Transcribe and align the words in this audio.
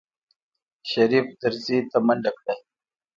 شريف 0.89 1.27
دريڅې 1.41 1.77
ته 1.89 1.97
منډه 2.05 2.31
کړه. 2.37 2.53